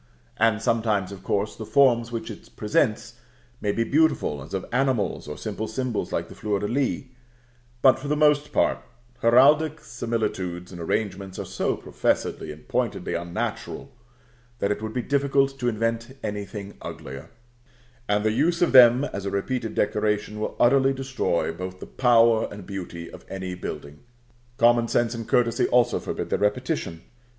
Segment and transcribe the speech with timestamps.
[0.37, 3.19] And sometimes, of course, the forms which it presents
[3.61, 7.03] may be beautiful, as of animals, or simple symbols like the fleur de lis;
[7.83, 8.79] but, for the most part,
[9.21, 13.91] heraldic similitudes and arrangements are so professedly and pointedly unnatural,
[14.57, 17.29] that it would be difficult to invent anything uglier;
[18.09, 22.47] and the use of them as a repeated decoration will utterly destroy both the power
[22.51, 23.99] and beauty of any building.
[24.57, 27.03] Common sense and courtesy also forbid their repetition.